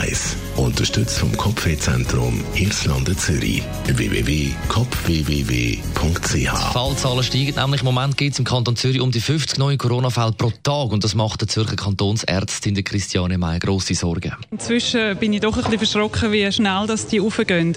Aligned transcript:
1. 0.00 0.36
Unterstützt 0.56 1.18
vom 1.18 1.36
Kopfwehzentrum 1.36 2.42
Irlande 2.54 3.14
Zürich. 3.14 3.62
www.kopfwww.ch 3.84 6.32
Die 6.32 6.46
Fallzahlen 6.46 7.22
steigen. 7.22 7.54
Nämlich 7.54 7.82
im 7.82 7.84
Moment 7.84 8.16
geht 8.16 8.32
es 8.32 8.38
im 8.38 8.46
Kanton 8.46 8.76
Zürich 8.76 9.02
um 9.02 9.10
die 9.10 9.20
50 9.20 9.58
neue 9.58 9.76
Corona-Fälle 9.76 10.32
pro 10.32 10.50
Tag. 10.62 10.92
Und 10.92 11.04
das 11.04 11.14
macht 11.14 11.42
der 11.42 11.48
Zürcher 11.48 11.76
Kantonsärztin 11.76 12.74
der 12.74 12.82
Christiane 12.82 13.36
May 13.36 13.58
grosse 13.58 13.94
Sorgen. 13.94 14.32
Inzwischen 14.50 15.16
bin 15.16 15.34
ich 15.34 15.40
doch 15.40 15.54
ein 15.56 15.64
bisschen 15.64 15.78
verschrocken, 15.78 16.32
wie 16.32 16.50
schnell 16.50 16.86
dass 16.86 17.06
die 17.06 17.20
aufgehen. 17.20 17.76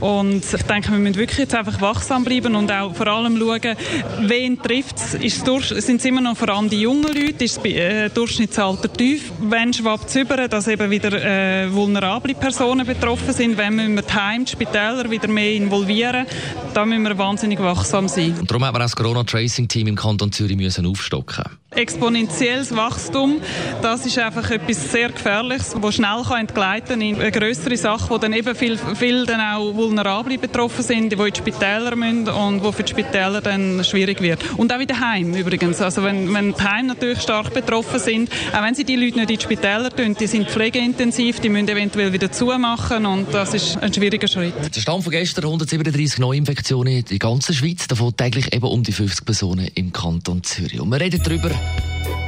Und 0.00 0.44
ich 0.44 0.62
denke, 0.64 0.92
wir 0.92 0.98
müssen 0.98 1.16
wirklich 1.16 1.38
jetzt 1.38 1.54
einfach 1.54 1.80
wachsam 1.80 2.24
bleiben 2.24 2.54
und 2.54 2.70
auch 2.70 2.94
vor 2.94 3.06
allem 3.06 3.38
schauen, 3.38 3.76
wen 4.20 4.60
trifft 4.60 4.96
es. 4.96 5.12
Sind 5.12 6.00
es 6.00 6.04
immer 6.04 6.20
noch 6.20 6.36
vor 6.36 6.50
allem 6.50 6.68
die 6.68 6.82
jungen 6.82 7.04
Leute? 7.04 7.44
Ist 7.44 7.56
das 7.56 7.64
äh, 7.64 8.10
Durchschnittsalter 8.10 8.92
tief? 8.92 9.32
Wenn 9.40 9.72
schwappt 9.72 10.10
es 10.10 10.16
über, 10.16 10.48
dass 10.48 10.68
eben 10.68 10.90
wieder 10.90 11.12
äh, 11.12 11.61
vulnerable 11.70 12.34
Personen 12.34 12.86
betroffen 12.86 13.32
sind? 13.32 13.58
Wenn 13.58 13.76
müssen 13.76 13.94
wir 13.94 14.02
die 14.02 14.14
Heim, 14.14 14.44
die 14.44 14.52
Spitäler 14.52 15.10
wieder 15.10 15.28
mehr 15.28 15.52
involvieren? 15.52 16.26
Da 16.72 16.86
müssen 16.86 17.02
wir 17.02 17.18
wahnsinnig 17.18 17.58
wachsam 17.60 18.08
sein. 18.08 18.34
Und 18.40 18.50
darum 18.50 18.64
haben 18.64 18.74
wir 18.74 18.78
auch 18.78 18.84
das 18.84 18.96
Corona-Tracing-Team 18.96 19.88
im 19.88 19.96
Kanton 19.96 20.32
Zürich 20.32 20.56
müssen 20.56 20.86
aufstocken 20.86 21.44
Exponentielles 21.74 22.74
Wachstum, 22.76 23.40
das 23.80 24.04
ist 24.06 24.18
einfach 24.18 24.50
etwas 24.50 24.90
sehr 24.92 25.08
Gefährliches, 25.08 25.74
das 25.80 25.94
schnell 25.94 26.22
kann 26.26 26.40
entgleiten 26.40 27.00
in 27.00 27.20
eine 27.20 27.30
größere 27.30 27.76
Sache, 27.76 28.10
wo 28.10 28.18
dann 28.18 28.32
eben 28.32 28.54
viel, 28.54 28.78
viel 28.78 29.26
dann 29.26 29.40
auch 29.40 29.74
Vulnerable 29.74 30.38
betroffen 30.38 30.82
sind, 30.82 31.12
die 31.12 31.16
in 31.16 31.32
die 31.32 31.38
Spitäler 31.38 31.96
müssen 31.96 32.28
und 32.28 32.62
wo 32.62 32.72
für 32.72 32.82
die 32.82 32.90
Spitäler 32.90 33.40
dann 33.40 33.82
schwierig 33.84 34.20
wird. 34.20 34.40
Und 34.56 34.72
auch 34.72 34.80
in 34.80 34.86
den 34.86 35.00
Heimen 35.00 35.34
übrigens. 35.34 35.80
Also 35.80 36.02
wenn, 36.02 36.32
wenn 36.34 36.52
die 36.52 36.62
Heime 36.62 36.88
natürlich 36.88 37.20
stark 37.20 37.54
betroffen 37.54 37.98
sind, 37.98 38.30
auch 38.52 38.62
wenn 38.62 38.74
sie 38.74 38.84
die 38.84 38.96
Leute 38.96 39.18
nicht 39.18 39.30
in 39.30 39.38
die 39.38 39.42
Spitäler 39.42 39.90
tun, 39.90 40.14
die 40.18 40.26
sind 40.26 40.50
pflegeintensiv, 40.50 41.40
die 41.40 41.48
müssen 41.48 41.68
eventuell 41.68 42.12
wieder 42.12 42.30
zumachen 42.30 43.06
und 43.06 43.32
das 43.32 43.54
ist 43.54 43.82
ein 43.82 43.92
schwieriger 43.92 44.28
Schritt. 44.28 44.54
Der 44.74 44.80
Stand 44.80 45.04
von 45.04 45.10
gestern 45.10 45.44
137 45.44 46.18
Neuinfektionen 46.18 46.92
in 46.92 47.04
der 47.04 47.18
ganzen 47.18 47.54
Schweiz, 47.54 47.86
davon 47.88 48.16
täglich 48.16 48.52
eben 48.52 48.66
um 48.66 48.82
die 48.82 48.92
50 48.92 49.24
Personen 49.24 49.68
im 49.74 49.92
Kanton 49.92 50.42
Zürich. 50.42 50.80
Und 50.80 50.90
wir 50.90 51.00
reden 51.00 51.20
darüber, 51.24 51.50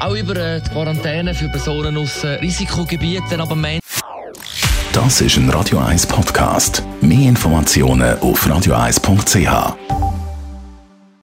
auch 0.00 0.14
über 0.14 0.36
äh, 0.36 0.60
die 0.60 0.70
Quarantäne 0.70 1.34
für 1.34 1.48
Personen 1.48 1.96
aus 1.96 2.24
äh, 2.24 2.34
Risikogebieten, 2.34 3.40
aber 3.40 3.54
mein 3.54 3.80
Das 4.92 5.20
ist 5.20 5.36
ein 5.36 5.50
Radio 5.50 5.78
1 5.78 6.06
Podcast. 6.06 6.82
Mehr 7.00 7.28
Informationen 7.28 8.18
auf 8.20 8.46
radio1.ch. 8.46 9.93